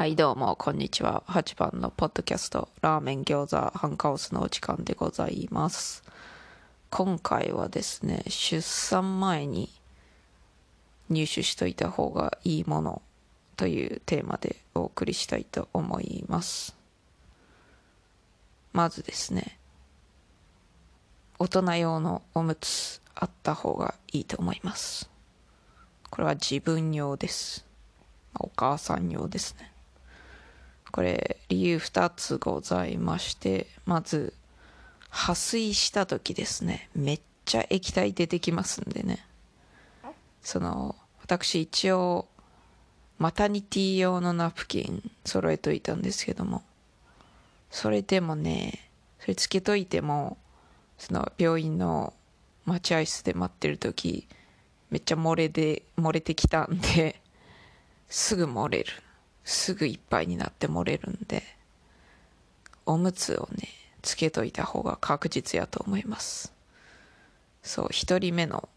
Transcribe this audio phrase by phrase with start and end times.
[0.00, 1.24] はい、どうも、こんにちは。
[1.26, 6.02] 8番のポッドキャスト、ラーメン餃子ハンカオスのお時間でございます。
[6.88, 9.68] 今回はですね、出産前に
[11.10, 13.02] 入手しといた方がいいもの
[13.58, 16.74] というテーマでお送りしたいと思います。
[18.72, 19.58] まずですね、
[21.38, 25.10] 大人用のおむつあった方がいいと思います。
[26.08, 27.66] これは自分用です。
[28.38, 29.69] お母さん用ですね。
[30.92, 34.34] これ理由2つございましてまず
[35.08, 36.88] 破水した時ですね。
[36.94, 39.24] めっちゃ液体出てきますんでね。
[40.42, 42.26] その私一応
[43.18, 46.62] マタニティ用のナプキン揃えといたんですけども。
[47.70, 50.38] それでもねそれつけといても
[50.98, 52.12] その病院の
[52.66, 54.26] 待合室で待ってる時
[54.90, 57.20] めっちゃ漏れで漏れてきたんで
[58.08, 58.86] すぐ漏れる。
[59.44, 61.42] すぐいっぱいになって漏れるんで
[62.86, 63.68] おむつをね
[64.02, 66.52] つけといた方が確実やと思います。
[67.62, 68.68] そう一人目の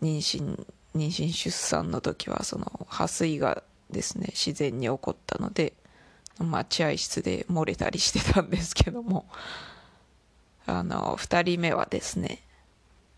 [0.00, 5.72] 妊娠妊娠出産の時はその破水がですね自然に起こったので
[6.38, 9.26] 待合室で漏れたりしてたんですけども
[10.66, 12.42] あの2人目はですね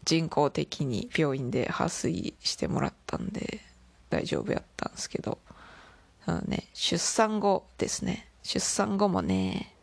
[0.05, 3.61] 人工的に病院で破水してもらったんで
[4.11, 5.39] 大丈夫やったんですけど
[6.27, 8.29] あのね出産後ですね。
[8.43, 9.75] 出産後もね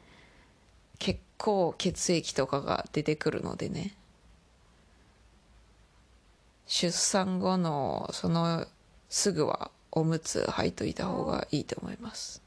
[0.99, 3.95] 結構血液とかが出てくるのでね。
[6.67, 8.65] 出産後のその
[9.09, 12.41] すぐはおむつ履いといた方がいいと思います。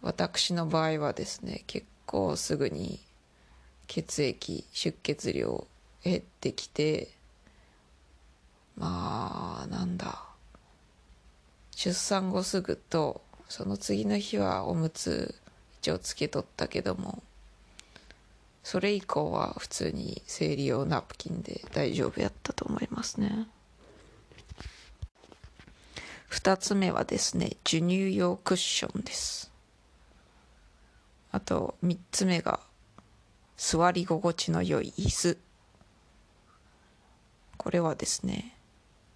[0.00, 3.00] 私の場合はですね結構すぐに
[3.88, 5.66] 血液出血量
[6.02, 7.08] 減ってきて
[8.76, 10.31] まあなんだ。
[11.74, 15.34] 出産後すぐとその次の日はおむつ
[15.80, 17.22] 一応つけとったけども
[18.62, 23.48] それ以降は普通に生理用ナプキンで大丈夫やったと思いますね。
[26.30, 29.50] 2つ目はですね授乳用クッションです。
[31.32, 32.60] あと3つ目が
[33.56, 35.38] 座り心地の良い椅子。
[37.56, 38.56] これはですね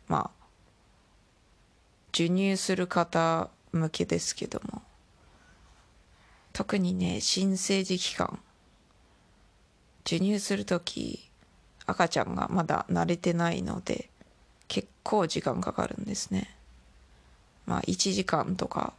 [0.08, 0.35] まあ
[2.16, 4.80] 授乳する方向けですけども
[6.54, 8.38] 特にね新生児期間
[10.02, 11.28] 授乳する時
[11.84, 14.08] 赤ちゃんがまだ慣れてないので
[14.66, 16.56] 結構時間かかるんですね。
[17.66, 18.94] まあ1時間とか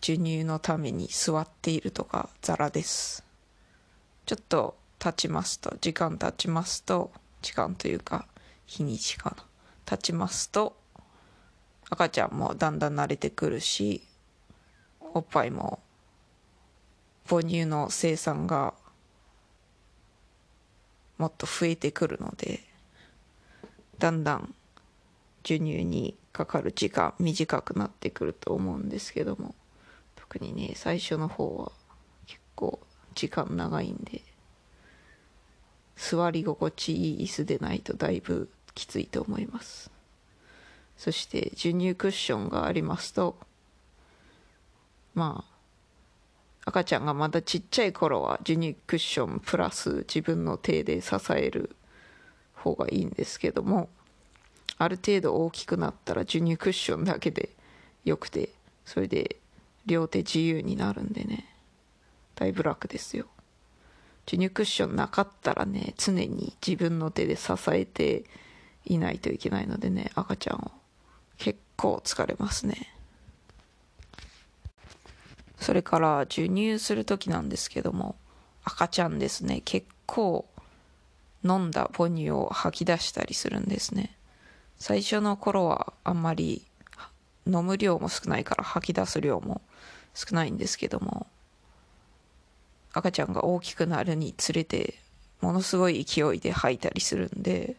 [0.00, 3.24] 授乳のために座っているとかザラです。
[4.26, 7.10] ちょっと経ちますと時間経ちますと
[7.42, 8.26] 時間というか
[8.64, 9.44] 日にちかな
[9.86, 10.76] 経ちますと
[11.90, 14.02] 赤ちゃんもだんだん慣れてくるし
[15.00, 15.80] おっぱいも
[17.26, 18.74] 母乳の生産が
[21.16, 22.60] もっと増えてくるので
[23.98, 24.54] だんだん
[25.42, 29.54] 授乳にかかる時間短くなってくると思うんですけども
[30.14, 31.72] 特にね最初の方は
[32.26, 32.80] 結構
[33.14, 34.22] 時間長いんで
[35.96, 39.97] 座り心地いい椅子でないとだいぶきついと思います。
[40.98, 43.36] そして授乳クッションがありますと
[45.14, 45.58] まあ
[46.66, 51.74] 赤ちゃんがまだちっちゃい頃は授乳クッションプラス自分の手で支える
[52.54, 53.88] 方がいいんですけども
[54.76, 57.50] ある程度大きくなったら授乳クッションだけで
[58.04, 58.50] よくて
[58.84, 59.36] それで
[59.86, 61.46] 両手自由になるんでね
[62.34, 63.26] だいぶ楽ですよ。
[64.26, 68.24] 授乳クッションなかったらね常に自分の手で支えて
[68.84, 70.70] いないといけないのでね赤ちゃんを。
[71.78, 72.92] 構疲れますね。
[75.60, 78.16] それから授乳する時なんですけども
[78.64, 79.62] 赤ちゃんですね。
[79.64, 80.44] 結構
[81.44, 84.16] 飲んだ母乳を吐き出したりするんですね。
[84.78, 86.66] 最初の頃はあんまり
[87.46, 89.60] 飲む量も少ないから吐き出す量も
[90.14, 91.26] 少ないんですけども
[92.92, 94.94] 赤ちゃんが大きくなるにつれて
[95.40, 97.76] ものすごい勢いで吐いたりするんで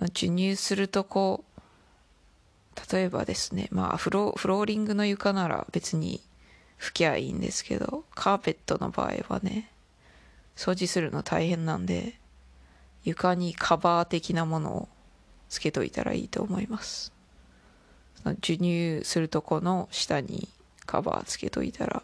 [0.00, 1.47] 授乳するとこう
[2.92, 6.20] 例えばですねまあフロフローリングの床なら別に
[6.78, 9.70] 拭きゃいいんですけどカーペットの場合はね
[10.56, 12.14] 掃除するの大変なんで
[13.04, 14.88] 床にカバー的なものを
[15.48, 17.12] つけといたらいいと思います。
[18.24, 20.48] 授乳するとこの下に
[20.84, 22.02] カバーつけといたら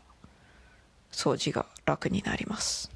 [1.13, 2.91] 掃除が楽になります。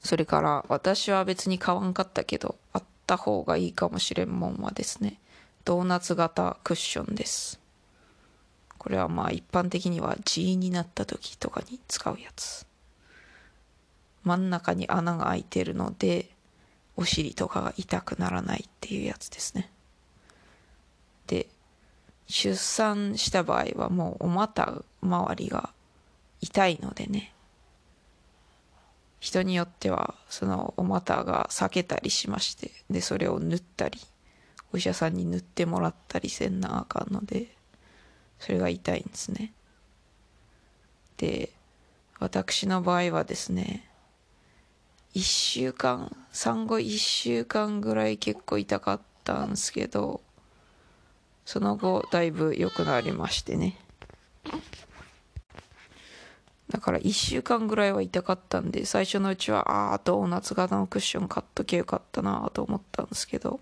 [0.00, 5.18] それから私は別に買わんかったけどあった方がいいかもしれんもんはですね
[5.68, 7.60] ドーナツ型クッションです。
[8.78, 12.64] これはまあ一般的には G になった時とかに使うやつ。
[14.24, 16.30] 真ん中に穴が開いてるので
[16.96, 19.70] お尻とかが痛くならないっていうやつですね。
[21.26, 21.46] で
[22.28, 25.68] 出産した場合はもうお股周りが
[26.40, 27.34] 痛いのでね
[29.20, 34.00] 人によってはそのお股が裂けたりしましてでそれを縫ったり
[34.72, 37.48] お医者さんに塗ってもらったりせんなあかんので
[38.38, 39.52] それが痛いんですね。
[41.16, 41.50] で
[42.20, 43.88] 私の場合はですね
[45.14, 50.20] 1週間産後1週間ぐらい結構痛かったんですけど
[51.44, 53.78] その後だいぶ良くなりましてね。
[56.68, 63.60] だから1週間ぐらいは痛かったんで最初のうちはああドーナツ型のクッション買っとけよかったなと思ったんですけど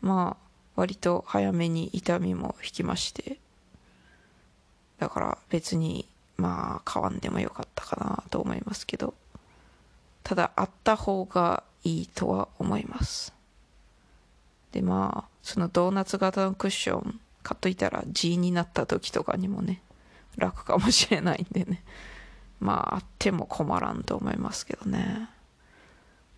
[0.00, 3.38] まあ割と早めに痛みも引きまして
[4.98, 6.06] だから別に
[6.36, 9.14] まあ買わんでもよかったかなと思いますけど
[10.22, 13.32] ただあった方がいいとは思います。
[14.72, 19.82] でまあそのドーナツ型のクッション買っといたら G になった時とかにもね
[20.36, 21.82] 楽かもしれないんでね。
[22.60, 25.28] まああっても困らんと思いますけどね。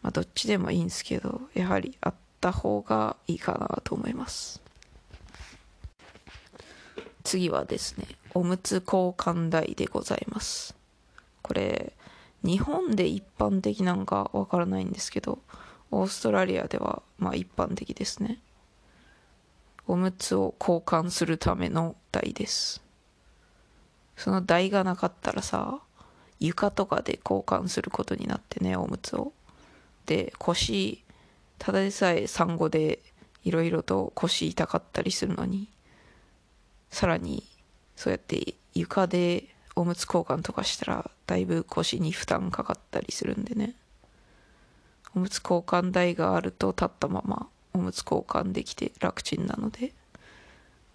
[0.03, 4.61] まあどっちでもいいんですけどやはりあった方がいいかなと思います。
[7.25, 10.75] 次はですねおむつ交換台でございます。
[11.41, 11.93] これ
[12.43, 15.39] 日本で一般的なんかわからないんですけど
[15.93, 18.39] オーストラリアではまあ一般的ですね。
[19.87, 22.83] おむつを交換するための台です。
[24.17, 25.81] その台がなかったらさ
[26.41, 29.33] 床とかで交換することになってねおむつを。
[30.06, 31.01] で腰
[31.62, 32.99] ただでさえ産後で
[33.44, 35.69] いろいろと腰痛かったりするのに
[36.91, 37.44] さらに
[37.94, 39.44] そうやって床で
[39.76, 43.76] おむつ交換とかしたらだいぶ腰に負担かかったりするんでね。
[45.14, 49.93] おむつ交換台があると立ったままおむつ交換できて楽ちんなので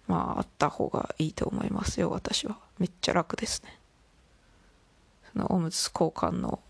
[0.06, 2.58] まああった方がいいと思いますよ私は。
[2.78, 3.78] めっちゃ楽ですね。
[5.32, 6.60] そのおむつ交換の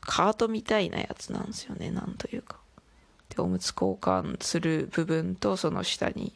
[0.00, 2.58] カートみたいなやつなんですよねなんというか。
[3.38, 6.32] おむつ交換する部分とその下に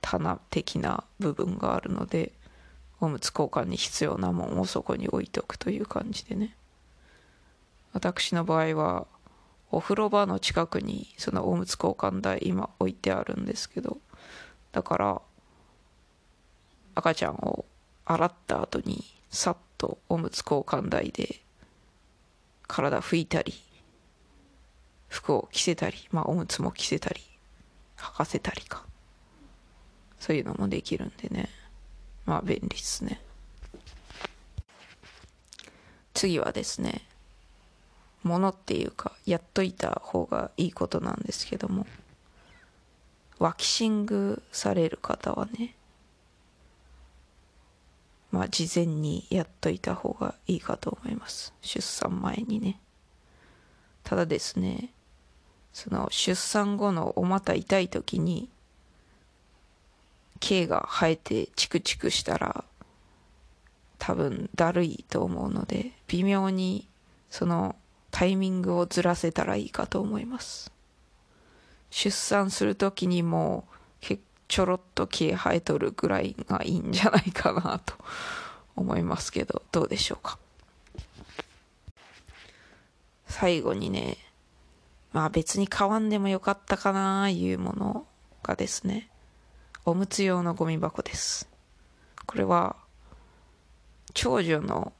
[0.00, 2.32] 棚的な部分があるので
[3.00, 6.54] おむつ交換に必要なもんをそこに置いておくという感じでね
[7.92, 9.06] 私の場合は
[9.70, 13.98] お風呂場の近くにそのおむつ交換台今置いてあるんですけど
[14.72, 15.22] だから
[16.94, 17.64] 赤ちゃんを
[18.04, 21.40] 洗った後にさっとおむつ交換台で
[22.66, 23.54] 体拭いたり
[25.12, 27.20] 服を着せたり、まあ、おむつも着せたり
[27.98, 28.86] 履かせたりか。
[30.18, 31.50] そういうのもできるんでね。
[32.24, 33.20] まあ便利っすね。
[36.14, 37.02] 次はですね
[38.22, 41.86] ものっていうかやっといた方がいいことなんですけども
[43.38, 45.74] ワキシングされる方はね
[48.30, 51.52] まあ事前にやっといた方がいいかと思います。
[51.60, 52.78] 出産前にね。
[54.04, 54.90] ただですね
[55.72, 58.48] その出産後のお股痛い時に
[60.40, 62.64] 毛が生えてチクチクしたら
[63.98, 66.88] 多分だるいと思うので微妙に
[67.30, 67.76] その
[68.10, 70.70] タイミングをずらせたらいいかと思います。
[71.90, 73.64] 出産する時にも
[74.52, 77.94] ちょろっと毛生えとるぐらいがいいんじゃないかなと
[78.76, 80.38] 思いますけどどうでしょうか。
[83.28, 84.18] 最後にね
[85.12, 88.06] まあ別に買わんでもよかったかなあいうもの
[88.42, 89.08] がですね
[89.84, 91.48] おむつ用のゴミ箱です。
[92.24, 92.76] これは、
[94.14, 94.92] 長女の、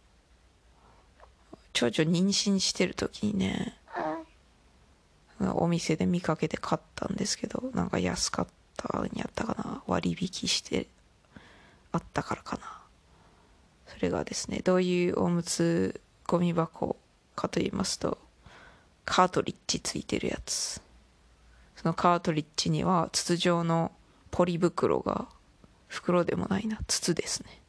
[1.73, 3.79] 長女妊娠してる時にね、
[5.39, 9.85] お店で見かけて買ったんですけど、なんか安かったんやったかな。
[9.87, 10.89] 割引して
[11.93, 12.83] あったからかな。
[13.87, 16.97] それがですね、どういうおむつゴミ箱
[17.37, 18.19] かと言いますと、
[19.05, 20.81] カートリッジついてるやつ。
[21.77, 23.93] そのカートリッジには筒状の
[24.31, 25.27] ポリ袋が
[25.89, 26.79] 袋でもないな。
[26.87, 27.61] 筒ですね。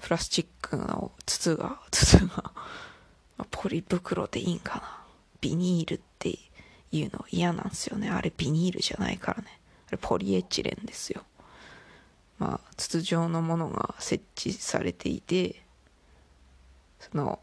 [0.00, 2.52] プラスチックの筒が筒が
[3.50, 4.98] ポリ袋でいいんかな。
[5.40, 6.38] ビニールって
[6.92, 8.10] いうの嫌なんすよね。
[8.10, 9.60] あれビニールじゃないからね。
[9.88, 11.22] あれポリエチレンですよ。
[12.38, 15.62] まあ筒状のものが設置されていて
[16.98, 17.40] その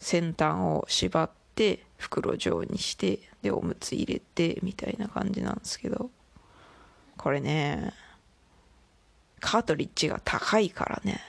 [0.00, 6.10] 先端を縛って袋状にしてでおむつ入れてみたいな感じなんですけど
[7.20, 7.92] これね、
[9.40, 11.20] カートリッジが高いからね。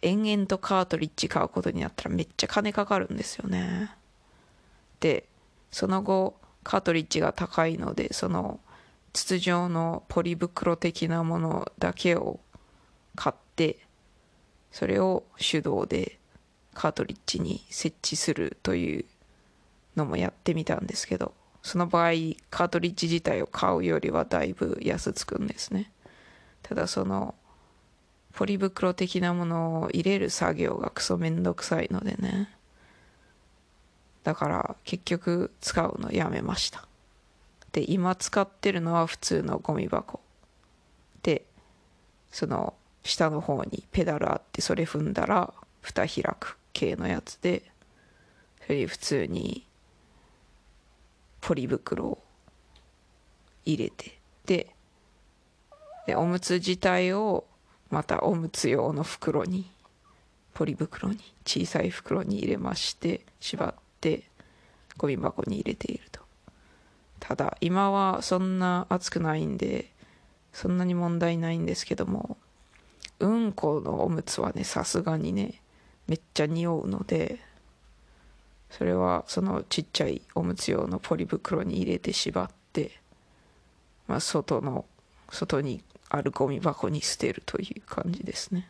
[0.00, 3.90] 延々とカートリッジ買うことになったらめっちゃ金かかるんですよね。
[5.00, 5.28] で、
[5.70, 8.60] その後、カートリッジが高いので、その
[9.12, 12.40] 筒状のポリ袋的なものだけを
[13.14, 13.41] 買って、
[14.72, 16.18] それを手動で
[16.74, 19.04] カートリッジに設置するという
[19.94, 22.12] のもやってみたんですけど、その場合、
[22.50, 25.92] カートリッジ自体を買うよりはだいぶ安つくんですね。
[26.62, 27.34] ただその、
[28.32, 32.48] ポリ袋的なものを入れる作業がクソめんどくさいのでね。
[34.24, 36.88] だから結局使うのやめました。
[37.72, 40.20] で、今使ってるのは普通のゴミ箱。
[41.22, 41.44] で、
[42.30, 47.62] その下の方にペダルあってそれ踏んだら蓋開く系のやつで、
[48.66, 49.66] それ普通に
[51.40, 52.22] ポリ袋を
[53.64, 54.74] 入れて、で、
[56.06, 57.44] でおむつ自体を
[57.90, 59.70] またおむつ用の袋に、
[60.54, 64.24] ポリ袋に、小さい袋に入れまして、縛って、
[64.96, 66.20] ゴミ箱に入れていると。
[67.20, 69.90] ただ、今はそんな暑くないんで、
[70.52, 72.36] そんなに問題ないんですけども、
[73.22, 75.62] うんこのおむつはね、さすがにね、
[76.08, 77.38] めっちゃ匂うので、
[78.70, 82.90] それはそのちっちゃいおむつ用のポリ袋に入れて縛って、
[84.08, 84.86] まあ、外の
[85.30, 88.68] 外にあるゴミ箱に捨てるという感じですね。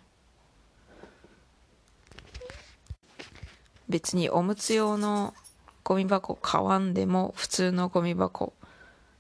[3.89, 5.35] 別におむつ用の
[5.83, 8.53] ゴミ箱買わんでも普通のゴミ箱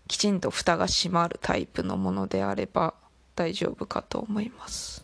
[0.08, 2.94] きちんと蓋が閉まるタイプのものであれば
[3.34, 5.01] 大丈夫かと思います。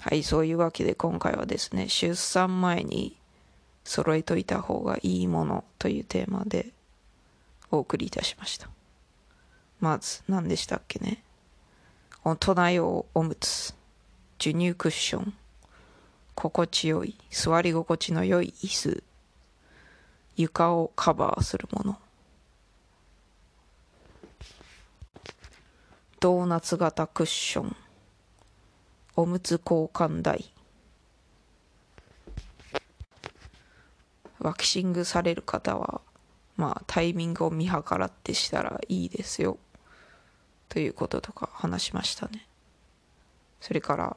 [0.00, 3.16] はい、そういうわけで今回はですね、出産前に
[3.84, 6.70] 揃えといた方がいいものというテーマで
[7.70, 8.68] お送りいたしました。
[9.78, 11.22] まず、何でしたっけね。
[12.24, 13.74] 大人用おむつ、
[14.38, 15.34] 授乳クッション、
[16.34, 19.02] 心地よい、座り心地の良い椅子、
[20.36, 21.98] 床をカバーするもの、
[26.20, 27.76] ドーナツ型クッション、
[29.20, 30.50] おむつ交換台。
[34.38, 36.00] ワキシングされる方は
[36.56, 39.58] まあタイミングを見計らってしたらいいですよ。
[40.70, 42.46] ということとか話しましたね。
[43.60, 44.16] それから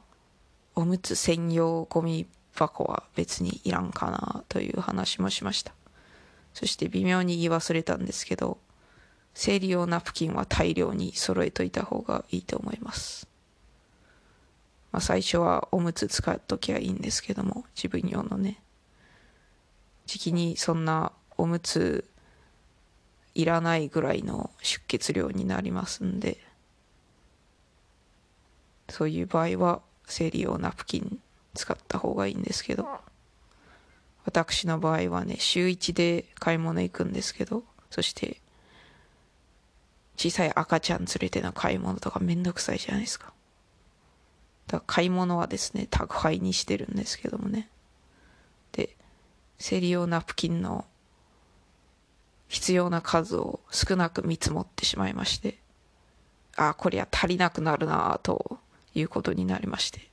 [0.74, 5.74] おむつ専用ゴミ箱は別にいらんかなという話もしました。
[6.54, 8.58] そして微妙に言い忘れたんですけど
[9.34, 13.33] 生理用ナプキンは大量に揃えといた方がいいと思います。
[14.94, 18.62] まあ、最初はおむつ使っときゃいいんですけども自分用のね。
[20.06, 22.06] 時期にそんなおむつ
[23.34, 26.38] いらないぐらいの出血量になりますんで
[28.90, 31.20] そういう場合は生理用ナプキン
[31.56, 32.88] 使った方がいいんですけど
[34.26, 38.42] 私の場合はね週1で買い物行くんですけどそして
[40.18, 43.34] 小さい赤ちゃん連れての買い物とかめんどくさいじゃないですか。
[44.68, 47.70] だ買い物はですね、宅配にしてるんですけどもね。
[48.72, 48.96] で、
[49.60, 50.86] 生理用ナプキンの
[52.48, 55.60] 必要な数を少なく見積もってしまいまして、
[56.56, 58.60] ああ、こりゃ足りなくなるなと
[58.94, 60.08] いうことになりまして。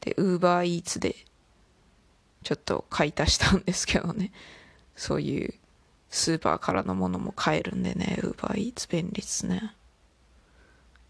[0.00, 1.16] で、ウーバーイーツで
[2.42, 4.32] ちょっと買い足したんですけどね。
[4.96, 5.54] そういう
[6.10, 9.74] スーパーからのものも買えるんでね、ウーバーイーツ便利ですね。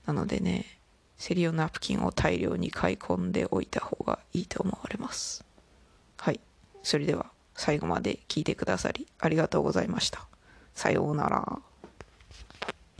[0.07, 0.78] なのでね、
[1.19, 5.45] セリオナプキンを大量に買い込んでおいた方がいいと思われます。
[6.17, 6.41] はい。
[6.83, 10.27] それでは最後まで聞いてくださりありがとうございました。
[10.75, 11.68] さようなら。